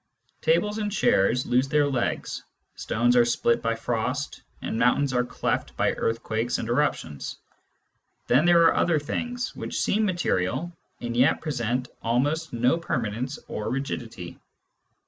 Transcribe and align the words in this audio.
Tables 0.41 0.79
and 0.79 0.91
chairs 0.91 1.45
lose 1.45 1.67
their 1.67 1.85
legs, 1.87 2.43
stones 2.73 3.15
are 3.15 3.23
split 3.23 3.61
by 3.61 3.75
frost, 3.75 4.41
and 4.59 4.75
mountains 4.79 5.13
are 5.13 5.23
cleft 5.23 5.77
by 5.77 5.91
earthquakes 5.91 6.57
and 6.57 6.67
eruptions. 6.67 7.37
Then 8.25 8.45
there 8.45 8.63
are 8.63 8.73
other 8.75 8.97
things, 8.97 9.55
which 9.55 9.79
seem 9.79 10.03
material, 10.03 10.75
and 11.01 11.15
yet 11.15 11.39
present 11.39 11.87
almost 12.01 12.51
no 12.51 12.79
permanence 12.79 13.37
or 13.47 13.69
rigidity. 13.69 14.39